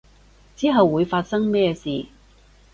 [0.55, 2.07] 之後會發生咩事